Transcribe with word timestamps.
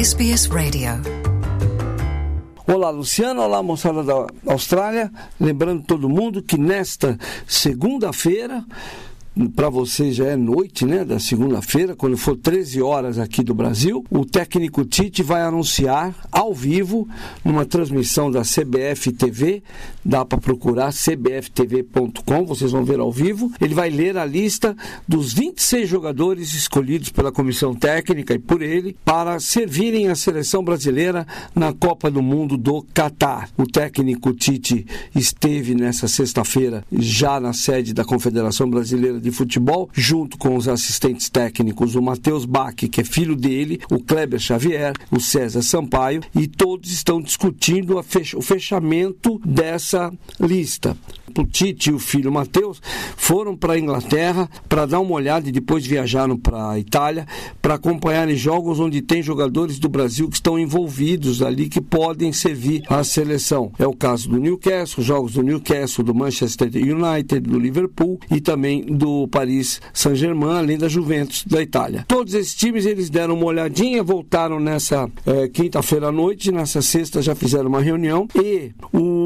SBS 0.00 0.48
Radio. 0.48 0.92
Olá, 2.66 2.88
Luciano. 2.88 3.42
Olá, 3.42 3.62
moçada 3.62 4.02
da 4.02 4.26
Austrália. 4.46 5.12
Lembrando 5.38 5.82
todo 5.82 6.08
mundo 6.08 6.42
que 6.42 6.56
nesta 6.56 7.18
segunda-feira 7.46 8.64
para 9.54 9.70
você 9.70 10.10
já 10.10 10.26
é 10.26 10.36
noite, 10.36 10.84
né, 10.84 11.04
da 11.04 11.18
segunda-feira, 11.18 11.94
quando 11.94 12.16
for 12.16 12.36
13 12.36 12.82
horas 12.82 13.18
aqui 13.18 13.42
do 13.42 13.54
Brasil, 13.54 14.04
o 14.10 14.24
técnico 14.24 14.84
Tite 14.84 15.22
vai 15.22 15.42
anunciar 15.42 16.14
ao 16.32 16.52
vivo 16.52 17.08
numa 17.44 17.64
transmissão 17.64 18.30
da 18.30 18.42
CBF 18.42 19.12
TV, 19.12 19.62
dá 20.04 20.24
para 20.24 20.38
procurar 20.38 20.92
cbftv.com, 20.92 22.44
vocês 22.44 22.72
vão 22.72 22.84
ver 22.84 22.98
ao 22.98 23.12
vivo. 23.12 23.52
Ele 23.60 23.74
vai 23.74 23.88
ler 23.88 24.16
a 24.18 24.24
lista 24.24 24.76
dos 25.06 25.32
26 25.32 25.88
jogadores 25.88 26.52
escolhidos 26.54 27.10
pela 27.10 27.30
comissão 27.30 27.74
técnica 27.74 28.34
e 28.34 28.38
por 28.38 28.62
ele 28.62 28.96
para 29.04 29.38
servirem 29.38 30.08
a 30.08 30.14
seleção 30.14 30.64
brasileira 30.64 31.26
na 31.54 31.72
Copa 31.72 32.10
do 32.10 32.20
Mundo 32.20 32.56
do 32.56 32.84
Catar. 32.92 33.48
O 33.56 33.64
técnico 33.64 34.34
Tite 34.34 34.86
esteve 35.14 35.74
nessa 35.74 36.08
sexta-feira 36.08 36.84
já 36.92 37.38
na 37.38 37.52
sede 37.52 37.94
da 37.94 38.04
Confederação 38.04 38.68
Brasileira 38.68 39.19
de 39.20 39.30
Futebol, 39.30 39.88
junto 39.92 40.36
com 40.38 40.56
os 40.56 40.66
assistentes 40.66 41.28
técnicos, 41.28 41.94
o 41.94 42.02
Matheus 42.02 42.44
Bach, 42.44 42.74
que 42.74 43.00
é 43.00 43.04
filho 43.04 43.36
dele, 43.36 43.80
o 43.90 44.00
Kleber 44.00 44.40
Xavier, 44.40 44.94
o 45.10 45.20
César 45.20 45.62
Sampaio, 45.62 46.22
e 46.34 46.46
todos 46.46 46.90
estão 46.90 47.20
discutindo 47.20 47.98
o 47.98 48.42
fechamento 48.42 49.40
dessa 49.44 50.12
lista 50.40 50.96
o 51.38 51.46
Tite 51.46 51.90
e 51.90 51.92
o 51.92 51.98
filho 51.98 52.32
Matheus 52.32 52.80
foram 53.16 53.56
para 53.56 53.74
a 53.74 53.78
Inglaterra 53.78 54.48
para 54.68 54.86
dar 54.86 55.00
uma 55.00 55.14
olhada 55.14 55.48
e 55.48 55.52
depois 55.52 55.86
viajaram 55.86 56.36
para 56.36 56.70
a 56.70 56.78
Itália 56.78 57.26
para 57.60 57.74
acompanharem 57.74 58.36
jogos 58.36 58.80
onde 58.80 59.00
tem 59.00 59.22
jogadores 59.22 59.78
do 59.78 59.88
Brasil 59.88 60.28
que 60.28 60.36
estão 60.36 60.58
envolvidos 60.58 61.42
ali 61.42 61.68
que 61.68 61.80
podem 61.80 62.32
servir 62.32 62.82
à 62.88 63.02
seleção. 63.04 63.72
É 63.78 63.86
o 63.86 63.94
caso 63.94 64.28
do 64.28 64.38
Newcastle, 64.38 65.02
jogos 65.02 65.34
do 65.34 65.42
Newcastle, 65.42 66.04
do 66.04 66.14
Manchester 66.14 66.70
United, 66.74 67.40
do 67.40 67.58
Liverpool 67.58 68.18
e 68.30 68.40
também 68.40 68.82
do 68.82 69.28
Paris 69.28 69.80
Saint-Germain, 69.92 70.58
além 70.58 70.78
da 70.78 70.88
Juventus 70.88 71.44
da 71.46 71.62
Itália. 71.62 72.04
Todos 72.08 72.34
esses 72.34 72.54
times 72.54 72.86
eles 72.86 73.10
deram 73.10 73.34
uma 73.34 73.46
olhadinha, 73.46 74.02
voltaram 74.02 74.58
nessa 74.58 75.08
é, 75.26 75.48
quinta-feira 75.48 76.08
à 76.08 76.12
noite, 76.12 76.50
nessa 76.50 76.82
sexta 76.82 77.22
já 77.22 77.34
fizeram 77.34 77.68
uma 77.68 77.80
reunião 77.80 78.26
e 78.34 78.72
o 78.92 79.19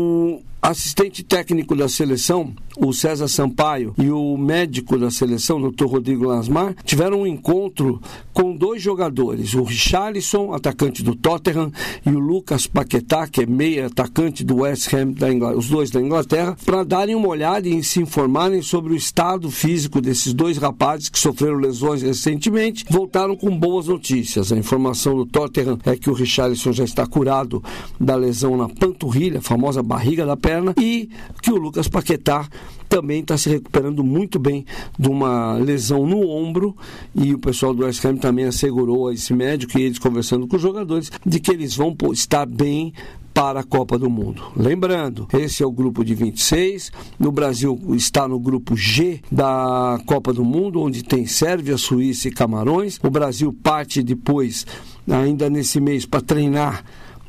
assistente 0.65 1.23
técnico 1.23 1.77
da 1.77 1.91
seleção, 1.91 2.55
o 2.79 2.91
César 2.91 3.29
Sampaio, 3.29 3.95
e 3.98 4.11
o 4.11 4.34
médico 4.39 4.97
da 4.97 5.11
seleção, 5.11 5.59
o 5.59 5.71
Dr. 5.71 5.84
Rodrigo 5.84 6.25
Lasmar, 6.25 6.75
tiveram 6.84 7.21
um 7.21 7.27
encontro 7.27 8.01
com 8.33 8.56
dois 8.56 8.83
jogadores, 8.83 9.53
o 9.53 9.62
Richarlison, 9.62 10.55
atacante 10.55 11.03
do 11.03 11.15
Tottenham, 11.15 11.71
e 12.06 12.09
o 12.09 12.19
Lucas 12.19 12.67
Paquetá, 12.67 13.29
que 13.29 13.43
é 13.43 13.47
meia 13.47 13.87
atacante 13.87 14.43
do 14.43 14.62
West 14.62 14.93
Ham, 14.95 15.12
da 15.12 15.31
Inglaterra, 15.31 15.59
os 15.59 15.69
dois 15.69 15.91
da 15.91 16.01
Inglaterra, 16.01 16.56
para 16.65 16.83
darem 16.83 17.15
uma 17.15 17.28
olhada 17.28 17.69
e 17.69 17.84
se 17.84 18.01
informarem 18.01 18.62
sobre 18.62 18.95
o 18.95 18.97
estado 18.97 19.51
físico 19.51 20.01
desses 20.01 20.33
dois 20.33 20.56
rapazes 20.56 21.11
que 21.11 21.19
sofreram 21.19 21.59
lesões 21.59 22.01
recentemente, 22.01 22.87
voltaram 22.89 23.37
com 23.37 23.55
boas 23.55 23.87
notícias. 23.87 24.51
A 24.51 24.56
informação 24.56 25.15
do 25.15 25.27
Tottenham 25.27 25.78
é 25.84 25.95
que 25.95 26.09
o 26.09 26.15
Richarlison 26.15 26.73
já 26.73 26.84
está 26.84 27.06
curado 27.06 27.62
da 28.01 28.17
lesão 28.17 28.56
na 28.56 28.69
panturrilha, 28.69 29.41
a 29.41 29.43
famosa 29.43 29.83
barriga 29.83 30.25
da 30.25 30.37
perna, 30.39 30.53
perna 30.55 30.74
e 30.78 31.08
que 31.42 31.50
o 31.50 31.56
Lucas 31.56 31.88
Paquetá 31.88 32.48
também 32.88 33.20
está 33.20 33.36
se 33.36 33.48
recuperando 33.48 34.05
muito 34.05 34.38
bem 34.38 34.64
de 34.97 35.08
uma 35.08 35.55
lesão 35.55 36.06
no 36.06 36.28
ombro 36.28 36.77
e 37.14 37.34
o 37.34 37.38
pessoal 37.38 37.74
do 37.74 37.84
West 37.84 38.05
Ham 38.05 38.16
também 38.16 38.44
assegurou 38.44 39.08
a 39.08 39.14
esse 39.14 39.32
médico 39.34 39.78
e 39.78 39.82
eles 39.82 39.98
conversando 39.98 40.47
com 40.47 40.56
os 40.56 40.62
jogadores 40.62 41.10
de 41.27 41.41
que 41.41 41.50
eles 41.50 41.75
vão 41.75 41.97
estar 42.12 42.47
bem 42.47 42.92
para 43.32 43.60
a 43.60 43.64
Copa 43.64 43.98
do 43.98 44.09
Mundo. 44.09 44.44
Lembrando, 44.56 45.26
esse 45.32 45.60
é 45.60 45.66
o 45.66 45.72
grupo 45.72 46.04
de 46.04 46.14
26. 46.14 46.93
No 47.19 47.32
Brasil 47.32 47.76
está 47.97 48.28
no 48.28 48.38
grupo 48.38 48.76
G 48.76 49.20
da 49.31 49.98
Copa 50.06 50.32
do 50.32 50.44
Mundo, 50.44 50.81
onde 50.81 51.03
tem 51.03 51.26
Sérvia, 51.26 51.76
Suíça 51.76 52.28
e 52.28 52.31
Camarões. 52.31 53.00
O 53.03 53.10
Brasil 53.10 53.53
parte 53.53 54.04
depois, 54.04 54.64
ainda 55.10 55.50
nesse 55.50 55.81
mês, 55.81 56.06
para 56.06 56.20
treinar 56.20 56.84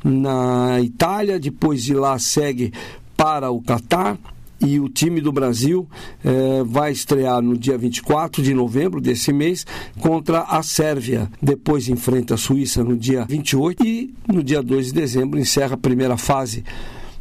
na 0.06 0.80
Itália, 0.80 1.40
depois 1.40 1.82
de 1.82 1.94
lá 1.94 2.18
segue 2.18 2.72
para 3.16 3.50
o 3.50 3.60
Catar 3.60 4.18
e 4.60 4.80
o 4.80 4.88
time 4.88 5.20
do 5.20 5.30
Brasil 5.30 5.86
eh, 6.24 6.62
vai 6.64 6.90
estrear 6.90 7.42
no 7.42 7.56
dia 7.56 7.76
24 7.76 8.42
de 8.42 8.54
novembro 8.54 9.00
desse 9.00 9.32
mês 9.32 9.66
contra 10.00 10.42
a 10.42 10.62
Sérvia. 10.62 11.30
Depois 11.42 11.88
enfrenta 11.88 12.34
a 12.34 12.38
Suíça 12.38 12.82
no 12.82 12.96
dia 12.96 13.24
28 13.28 13.84
e 13.84 14.14
no 14.26 14.42
dia 14.42 14.62
2 14.62 14.86
de 14.86 14.92
dezembro 14.92 15.38
encerra 15.38 15.74
a 15.74 15.78
primeira 15.78 16.16
fase 16.16 16.64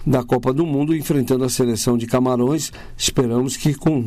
da 0.05 0.23
Copa 0.23 0.53
do 0.53 0.65
Mundo 0.65 0.95
enfrentando 0.95 1.43
a 1.43 1.49
seleção 1.49 1.97
de 1.97 2.05
Camarões. 2.05 2.71
Esperamos 2.97 3.57
que 3.57 3.73
com 3.73 4.05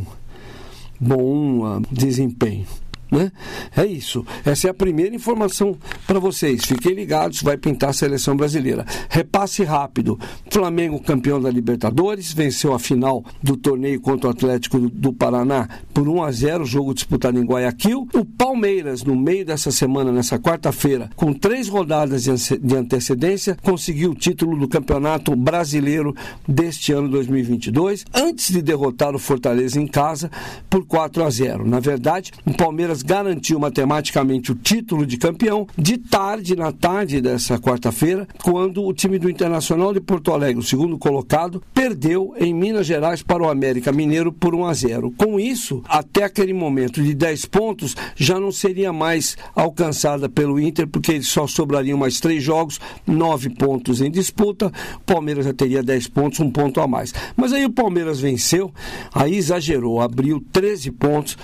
bom 1.00 1.66
uh, 1.66 1.82
desempenho. 1.90 2.66
Né? 3.10 3.32
É 3.76 3.86
isso. 3.86 4.24
Essa 4.44 4.68
é 4.68 4.70
a 4.70 4.74
primeira 4.74 5.14
informação 5.14 5.76
para 6.06 6.18
vocês. 6.18 6.64
Fiquem 6.64 6.92
ligados, 6.92 7.42
vai 7.42 7.56
pintar 7.56 7.90
a 7.90 7.94
seleção 7.94 8.36
brasileira. 8.36 8.84
Repasse 9.08 9.64
rápido. 9.64 10.18
Flamengo 10.50 11.00
campeão 11.00 11.40
da 11.40 11.50
Libertadores, 11.50 12.32
venceu 12.32 12.74
a 12.74 12.78
final 12.78 13.24
do 13.42 13.56
torneio 13.56 14.00
contra 14.00 14.28
o 14.28 14.32
Atlético 14.32 14.78
do, 14.78 15.12
Paraná 15.12 15.68
por 15.94 16.08
1 16.08 16.22
a 16.22 16.30
0, 16.30 16.64
jogo 16.64 16.94
disputado 16.94 17.38
em 17.38 17.44
Guayaquil. 17.44 18.06
O 18.14 18.24
Palmeiras, 18.24 19.02
no 19.02 19.16
meio 19.16 19.44
dessa 19.44 19.70
semana, 19.70 20.12
nessa 20.12 20.38
quarta-feira, 20.38 21.10
com 21.16 21.32
três 21.32 21.68
rodadas 21.68 22.24
de 22.24 22.76
antecedência, 22.76 23.56
conseguiu 23.62 24.10
o 24.10 24.14
título 24.14 24.58
do 24.58 24.68
Campeonato 24.68 25.34
Brasileiro 25.34 26.14
deste 26.46 26.92
ano 26.92 27.08
2022, 27.08 28.04
antes 28.14 28.50
de 28.50 28.62
derrotar 28.62 29.14
o 29.14 29.18
Fortaleza 29.18 29.80
em 29.80 29.86
casa 29.86 30.30
por 30.68 30.84
4 30.84 31.24
a 31.24 31.30
0. 31.30 31.66
Na 31.66 31.80
verdade, 31.80 32.32
o 32.46 32.52
Palmeiras 32.52 32.97
Palmeiras 32.98 33.02
garantiu 33.02 33.58
matematicamente 33.58 34.52
o 34.52 34.54
título 34.54 35.06
de 35.06 35.16
campeão 35.16 35.66
de 35.76 35.98
tarde, 35.98 36.56
na 36.56 36.72
tarde 36.72 37.20
dessa 37.20 37.58
quarta-feira, 37.58 38.26
quando 38.42 38.84
o 38.84 38.92
time 38.92 39.18
do 39.18 39.30
Internacional 39.30 39.92
de 39.92 40.00
Porto 40.00 40.32
Alegre, 40.32 40.60
o 40.60 40.66
segundo 40.66 40.98
colocado, 40.98 41.62
perdeu 41.74 42.34
em 42.38 42.54
Minas 42.54 42.86
Gerais 42.86 43.22
para 43.22 43.42
o 43.42 43.48
América 43.48 43.92
Mineiro 43.92 44.32
por 44.32 44.54
1 44.54 44.64
a 44.64 44.74
0. 44.74 45.10
Com 45.16 45.38
isso, 45.38 45.82
até 45.88 46.24
aquele 46.24 46.52
momento 46.52 47.02
de 47.02 47.14
10 47.14 47.46
pontos, 47.46 47.94
já 48.16 48.38
não 48.38 48.52
seria 48.52 48.92
mais 48.92 49.36
alcançada 49.54 50.28
pelo 50.28 50.58
Inter, 50.58 50.86
porque 50.86 51.20
só 51.22 51.46
sobrariam 51.46 51.98
mais 51.98 52.20
três 52.20 52.42
jogos, 52.42 52.80
nove 53.06 53.50
pontos 53.50 54.00
em 54.00 54.10
disputa. 54.10 54.72
O 54.96 55.00
Palmeiras 55.00 55.44
já 55.44 55.52
teria 55.52 55.82
10 55.82 56.08
pontos, 56.08 56.40
um 56.40 56.50
ponto 56.50 56.80
a 56.80 56.86
mais. 56.86 57.12
Mas 57.36 57.52
aí 57.52 57.64
o 57.64 57.70
Palmeiras 57.70 58.20
venceu, 58.20 58.72
aí 59.12 59.36
exagerou, 59.36 60.00
abriu 60.00 60.42
13 60.52 60.90
pontos 60.92 61.36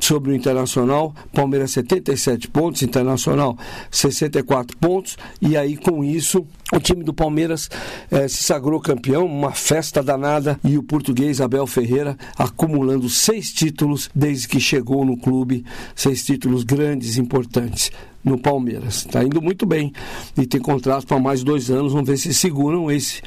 sobre 0.00 0.32
o 0.32 0.34
Internacional, 0.34 1.14
Palmeiras 1.32 1.72
77 1.72 2.48
pontos, 2.48 2.82
Internacional 2.82 3.56
64 3.90 4.76
pontos, 4.78 5.16
e 5.40 5.56
aí 5.56 5.76
com 5.76 6.02
isso 6.02 6.46
o 6.72 6.78
time 6.78 7.02
do 7.02 7.12
Palmeiras 7.12 7.68
eh, 8.10 8.28
se 8.28 8.42
sagrou 8.42 8.80
campeão, 8.80 9.26
uma 9.26 9.52
festa 9.52 10.02
danada, 10.02 10.58
e 10.64 10.78
o 10.78 10.82
português 10.82 11.40
Abel 11.40 11.66
Ferreira 11.66 12.16
acumulando 12.38 13.08
seis 13.08 13.52
títulos 13.52 14.08
desde 14.14 14.48
que 14.48 14.60
chegou 14.60 15.04
no 15.04 15.16
clube, 15.16 15.64
seis 15.94 16.24
títulos 16.24 16.62
grandes, 16.62 17.18
importantes 17.18 17.90
no 18.24 18.38
Palmeiras. 18.38 19.06
Está 19.06 19.24
indo 19.24 19.40
muito 19.42 19.66
bem. 19.66 19.92
E 20.36 20.46
tem 20.46 20.60
contrato 20.60 21.06
para 21.06 21.18
mais 21.18 21.42
dois 21.42 21.70
anos, 21.70 21.92
vamos 21.92 22.08
ver 22.08 22.18
se 22.18 22.32
seguram 22.32 22.90
esse 22.90 23.22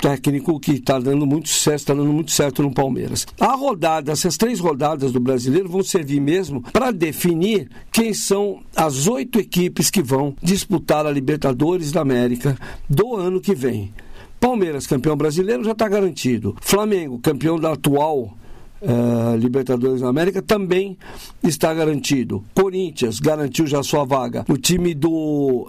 técnico 0.00 0.58
que 0.58 0.72
está 0.72 0.98
dando 0.98 1.26
muito 1.26 1.48
certo, 1.48 1.78
está 1.78 1.94
dando 1.94 2.12
muito 2.12 2.30
certo 2.30 2.62
no 2.62 2.72
Palmeiras. 2.72 3.26
A 3.38 3.54
rodada, 3.54 4.12
essas 4.12 4.36
três 4.36 4.58
rodadas 4.58 5.12
do 5.12 5.20
brasileiro 5.20 5.68
vão 5.68 5.82
servir 5.82 6.20
mesmo 6.20 6.62
para 6.72 6.90
definir 6.90 7.68
quem 7.92 8.12
são 8.14 8.60
as 8.74 9.06
oito 9.06 9.38
equipes 9.38 9.90
que 9.90 10.02
vão 10.02 10.34
disputar 10.42 11.06
a 11.06 11.10
Libertadores 11.10 11.92
da 11.92 12.00
América 12.00 12.56
do 12.88 13.14
ano 13.16 13.40
que 13.40 13.54
vem. 13.54 13.92
Palmeiras, 14.40 14.86
campeão 14.86 15.16
brasileiro, 15.16 15.62
já 15.62 15.72
está 15.72 15.86
garantido. 15.86 16.56
Flamengo, 16.62 17.18
campeão 17.18 17.60
da 17.60 17.72
atual 17.72 18.34
uh, 18.82 19.36
Libertadores 19.36 20.00
da 20.00 20.08
América 20.08 20.42
também 20.42 20.96
está 21.42 21.72
garantido. 21.72 22.44
Corinthians 22.54 23.18
garantiu 23.20 23.66
já 23.66 23.82
sua 23.82 24.04
vaga. 24.04 24.44
O 24.48 24.56
time 24.56 24.94
do, 24.94 25.68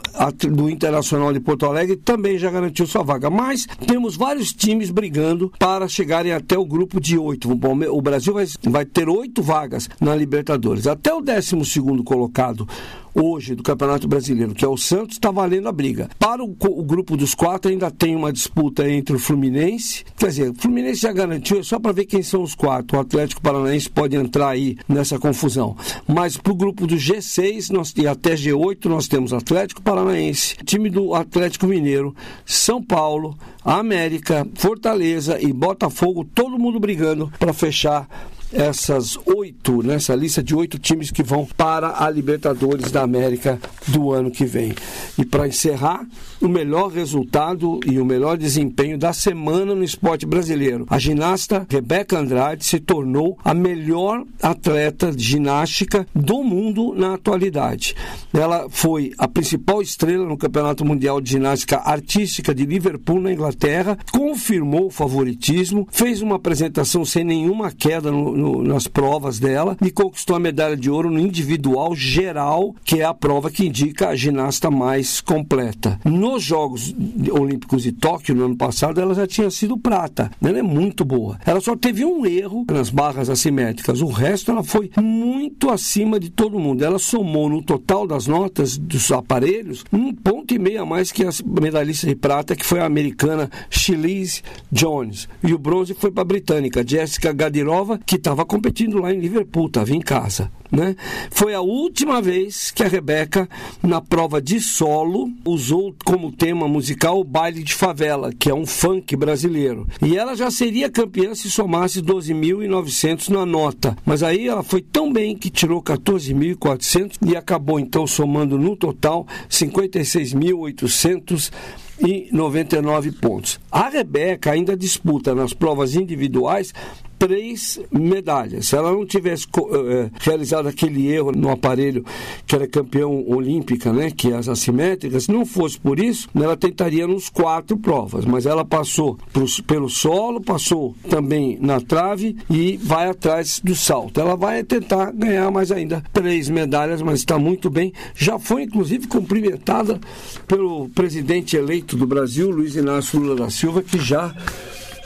do 0.51 0.69
Internacional 0.69 1.31
de 1.33 1.39
Porto 1.39 1.65
Alegre 1.65 1.97
também 1.97 2.37
já 2.37 2.49
garantiu 2.49 2.85
sua 2.87 3.03
vaga. 3.03 3.29
Mas 3.29 3.67
temos 3.87 4.15
vários 4.15 4.53
times 4.53 4.89
brigando 4.89 5.51
para 5.57 5.87
chegarem 5.87 6.31
até 6.31 6.57
o 6.57 6.65
grupo 6.65 6.99
de 6.99 7.17
oito. 7.17 7.49
O 7.51 8.01
Brasil 8.01 8.33
vai, 8.33 8.45
vai 8.63 8.85
ter 8.85 9.09
oito 9.09 9.41
vagas 9.41 9.89
na 9.99 10.15
Libertadores. 10.15 10.87
Até 10.87 11.13
o 11.13 11.21
décimo 11.21 11.65
segundo 11.65 12.03
colocado 12.03 12.67
hoje 13.13 13.55
do 13.55 13.63
Campeonato 13.63 14.07
Brasileiro, 14.07 14.53
que 14.53 14.65
é 14.65 14.67
o 14.67 14.77
Santos, 14.77 15.17
está 15.17 15.31
valendo 15.31 15.67
a 15.67 15.71
briga. 15.71 16.09
Para 16.17 16.43
o, 16.43 16.55
o, 16.59 16.83
grupo 16.83 17.17
dos 17.17 17.35
quatro, 17.35 17.71
ainda 17.71 17.91
tem 17.91 18.15
uma 18.15 18.31
disputa 18.31 18.89
entre 18.89 19.15
o 19.15 19.19
Fluminense. 19.19 20.03
Quer 20.17 20.27
dizer, 20.27 20.49
o 20.51 20.53
Fluminense 20.53 21.01
já 21.01 21.11
garantiu, 21.11 21.59
é 21.59 21.63
só 21.63 21.79
para 21.79 21.91
ver 21.91 22.05
quem 22.05 22.23
são 22.23 22.41
os 22.41 22.55
quatro. 22.55 22.97
O 22.97 23.01
Atlético 23.01 23.41
Paranaense 23.41 23.89
pode 23.89 24.15
entrar 24.15 24.49
aí 24.49 24.77
nessa 24.87 25.19
confusão. 25.19 25.75
Mas 26.07 26.37
para 26.37 26.51
o 26.51 26.55
grupo 26.55 26.87
do 26.87 26.95
G6 26.95 27.71
nós, 27.71 27.93
e 27.97 28.07
até 28.07 28.35
G8, 28.35 28.85
nós 28.85 29.07
temos 29.07 29.33
Atlético 29.33 29.81
Paranaense, 29.81 30.55
time 30.65 30.89
do 30.89 31.13
Atlético 31.13 31.67
Mineiro, 31.67 32.15
São 32.45 32.81
Paulo, 32.81 33.37
América, 33.63 34.47
Fortaleza 34.55 35.39
e 35.39 35.53
Botafogo, 35.53 36.25
todo 36.25 36.57
mundo 36.57 36.79
brigando 36.79 37.31
para 37.39 37.53
fechar 37.53 38.07
essas 38.51 39.17
oito, 39.25 39.81
nessa 39.81 40.15
lista 40.15 40.43
de 40.43 40.55
oito 40.55 40.77
times 40.77 41.11
que 41.11 41.23
vão 41.23 41.47
para 41.57 42.03
a 42.03 42.09
Libertadores 42.09 42.91
da 42.91 43.01
América 43.01 43.59
do 43.87 44.11
ano 44.11 44.31
que 44.31 44.45
vem. 44.45 44.73
E 45.17 45.25
para 45.25 45.47
encerrar, 45.47 46.05
o 46.41 46.47
melhor 46.47 46.91
resultado 46.91 47.79
e 47.85 47.99
o 47.99 48.05
melhor 48.05 48.37
desempenho 48.37 48.97
da 48.97 49.13
semana 49.13 49.75
no 49.75 49.83
esporte 49.83 50.25
brasileiro. 50.25 50.85
A 50.89 50.97
ginasta 50.97 51.65
Rebeca 51.69 52.17
Andrade 52.17 52.65
se 52.65 52.79
tornou 52.79 53.37
a 53.43 53.53
melhor 53.53 54.23
atleta 54.41 55.11
de 55.11 55.23
ginástica 55.23 56.07
do 56.13 56.43
mundo 56.43 56.93
na 56.95 57.13
atualidade. 57.13 57.95
Ela 58.33 58.67
foi 58.69 59.11
a 59.17 59.27
principal 59.27 59.81
estrela 59.81 60.25
no 60.25 60.37
Campeonato 60.37 60.83
Mundial 60.83 61.21
de 61.21 61.31
Ginástica 61.31 61.77
Artística 61.77 62.53
de 62.53 62.65
Liverpool, 62.65 63.21
na 63.21 63.31
Inglaterra, 63.31 63.97
confirmou 64.11 64.87
o 64.87 64.91
favoritismo, 64.91 65.87
fez 65.91 66.21
uma 66.21 66.37
apresentação 66.37 67.05
sem 67.05 67.23
nenhuma 67.23 67.71
queda 67.71 68.11
no, 68.11 68.35
no, 68.41 68.63
nas 68.63 68.87
provas 68.87 69.39
dela 69.39 69.77
e 69.83 69.91
conquistou 69.91 70.35
a 70.35 70.39
medalha 70.39 70.75
de 70.75 70.89
ouro 70.89 71.09
no 71.09 71.19
individual 71.19 71.95
geral, 71.95 72.75
que 72.83 72.99
é 72.99 73.05
a 73.05 73.13
prova 73.13 73.51
que 73.51 73.67
indica 73.67 74.09
a 74.09 74.15
ginasta 74.15 74.71
mais 74.71 75.21
completa. 75.21 75.99
Nos 76.03 76.43
Jogos 76.43 76.93
Olímpicos 77.31 77.83
de 77.83 77.91
Tóquio, 77.91 78.35
no 78.35 78.45
ano 78.45 78.57
passado, 78.57 78.99
ela 78.99 79.13
já 79.13 79.27
tinha 79.27 79.49
sido 79.49 79.77
prata. 79.77 80.31
Ela 80.41 80.59
é 80.59 80.63
muito 80.63 81.05
boa. 81.05 81.39
Ela 81.45 81.61
só 81.61 81.75
teve 81.75 82.03
um 82.03 82.25
erro 82.25 82.65
nas 82.69 82.89
barras 82.89 83.29
assimétricas. 83.29 84.01
O 84.01 84.07
resto, 84.07 84.51
ela 84.51 84.63
foi 84.63 84.89
muito 84.99 85.69
acima 85.69 86.19
de 86.19 86.29
todo 86.29 86.59
mundo. 86.59 86.83
Ela 86.83 86.99
somou 86.99 87.49
no 87.49 87.61
total 87.61 88.07
das 88.07 88.27
notas 88.27 88.77
dos 88.77 89.11
aparelhos 89.11 89.85
um 89.91 90.13
ponto 90.13 90.53
e 90.53 90.59
meio 90.59 90.81
a 90.81 90.85
mais 90.85 91.11
que 91.11 91.23
a 91.23 91.29
medalhista 91.45 92.07
de 92.07 92.15
prata, 92.15 92.55
que 92.55 92.65
foi 92.65 92.79
a 92.79 92.85
americana 92.85 93.49
Chilize 93.69 94.41
Jones. 94.71 95.27
E 95.43 95.53
o 95.53 95.57
bronze 95.57 95.93
foi 95.93 96.11
para 96.11 96.21
a 96.21 96.25
britânica, 96.25 96.85
Jessica 96.85 97.33
Gadirova, 97.33 97.99
que 98.05 98.15
está 98.15 98.30
estava 98.31 98.45
competindo 98.45 98.99
lá 98.99 99.13
em 99.13 99.19
Liverpool, 99.19 99.67
estava 99.67 99.93
em 99.93 99.99
casa. 99.99 100.49
Né? 100.71 100.95
Foi 101.29 101.53
a 101.53 101.59
última 101.59 102.21
vez 102.21 102.71
que 102.71 102.81
a 102.81 102.87
Rebeca, 102.87 103.49
na 103.83 103.99
prova 103.99 104.41
de 104.41 104.61
solo, 104.61 105.29
usou 105.43 105.93
como 106.05 106.31
tema 106.31 106.65
musical 106.65 107.19
o 107.19 107.25
baile 107.25 107.61
de 107.61 107.73
favela, 107.73 108.31
que 108.31 108.49
é 108.49 108.55
um 108.55 108.65
funk 108.65 109.13
brasileiro. 109.17 109.85
E 110.01 110.17
ela 110.17 110.33
já 110.33 110.49
seria 110.49 110.89
campeã 110.89 111.35
se 111.35 111.51
somasse 111.51 112.01
12.900 112.01 113.27
na 113.27 113.45
nota. 113.45 113.97
Mas 114.05 114.23
aí 114.23 114.47
ela 114.47 114.63
foi 114.63 114.81
tão 114.81 115.11
bem 115.11 115.35
que 115.35 115.49
tirou 115.49 115.83
14.400 115.83 117.17
e 117.25 117.35
acabou 117.35 117.77
então 117.77 118.07
somando 118.07 118.57
no 118.57 118.77
total 118.77 119.27
56.800 119.49 121.51
e 121.99 122.29
99 122.31 123.11
pontos. 123.11 123.59
A 123.69 123.89
Rebeca 123.89 124.51
ainda 124.51 124.75
disputa 124.75 125.35
nas 125.35 125.53
provas 125.53 125.95
individuais 125.95 126.73
três 127.21 127.79
medalhas. 127.91 128.69
Se 128.69 128.75
ela 128.75 128.91
não 128.91 129.05
tivesse 129.05 129.45
uh, 129.45 130.09
realizado 130.19 130.67
aquele 130.67 131.07
erro 131.07 131.31
no 131.31 131.51
aparelho 131.51 132.03
que 132.47 132.55
era 132.55 132.67
campeão 132.67 133.23
olímpica, 133.29 133.93
né, 133.93 134.09
que 134.09 134.31
é 134.31 134.35
as 134.35 134.49
assimétricas, 134.49 135.25
se 135.25 135.31
não 135.31 135.45
fosse 135.45 135.79
por 135.79 135.99
isso, 135.99 136.27
ela 136.33 136.57
tentaria 136.57 137.05
nos 137.05 137.29
quatro 137.29 137.77
provas, 137.77 138.25
mas 138.25 138.47
ela 138.47 138.65
passou 138.65 139.19
pro, 139.31 139.45
pelo 139.67 139.87
solo, 139.87 140.41
passou 140.41 140.95
também 141.07 141.59
na 141.61 141.79
trave 141.79 142.35
e 142.49 142.75
vai 142.77 143.07
atrás 143.07 143.61
do 143.63 143.75
salto. 143.75 144.19
Ela 144.19 144.35
vai 144.35 144.63
tentar 144.63 145.11
ganhar 145.11 145.51
mais 145.51 145.71
ainda 145.71 146.03
três 146.11 146.49
medalhas, 146.49 147.03
mas 147.03 147.19
está 147.19 147.37
muito 147.37 147.69
bem. 147.69 147.93
Já 148.15 148.39
foi 148.39 148.63
inclusive 148.63 149.05
cumprimentada 149.05 149.99
pelo 150.47 150.89
presidente 150.89 151.55
eleito 151.55 151.95
do 151.95 152.07
Brasil, 152.07 152.49
Luiz 152.49 152.75
Inácio 152.75 153.19
Lula 153.19 153.35
da 153.35 153.51
Silva, 153.51 153.83
que 153.83 153.99
já 153.99 154.33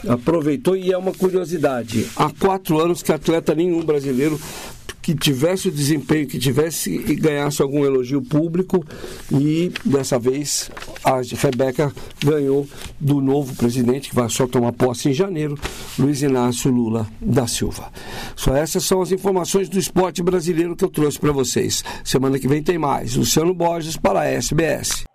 aproveitou 0.07 0.75
e 0.75 0.91
é 0.91 0.97
uma 0.97 1.13
curiosidade. 1.13 2.07
Há 2.15 2.29
quatro 2.29 2.79
anos 2.79 3.01
que 3.01 3.11
atleta 3.11 3.53
nenhum 3.55 3.83
brasileiro 3.83 4.39
que 5.05 5.13
tivesse 5.13 5.67
o 5.67 5.71
desempenho 5.71 6.25
que 6.25 6.39
tivesse 6.39 6.89
e 6.89 7.13
ganhasse 7.13 7.61
algum 7.61 7.85
elogio 7.85 8.23
público 8.23 8.83
e 9.31 9.71
dessa 9.85 10.17
vez 10.17 10.71
a 11.03 11.21
Rebeca 11.21 11.93
ganhou 12.23 12.67
do 12.99 13.21
novo 13.21 13.55
presidente 13.55 14.09
que 14.09 14.15
vai 14.15 14.27
só 14.29 14.47
tomar 14.47 14.71
posse 14.71 15.09
em 15.09 15.13
janeiro, 15.13 15.59
Luiz 15.99 16.23
Inácio 16.23 16.71
Lula 16.71 17.07
da 17.21 17.45
Silva. 17.45 17.91
Só 18.35 18.55
essas 18.55 18.83
são 18.83 18.99
as 18.99 19.11
informações 19.11 19.69
do 19.69 19.77
esporte 19.77 20.23
brasileiro 20.23 20.75
que 20.75 20.83
eu 20.83 20.89
trouxe 20.89 21.19
para 21.19 21.31
vocês. 21.31 21.83
Semana 22.03 22.39
que 22.39 22.47
vem 22.47 22.63
tem 22.63 22.79
mais. 22.79 23.15
Luciano 23.15 23.53
Borges 23.53 23.97
para 23.97 24.21
a 24.21 24.25
SBS. 24.25 25.14